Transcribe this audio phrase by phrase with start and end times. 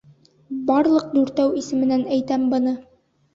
[0.69, 2.75] Барлыҡ Дүртәү исеменән әйтәм быны.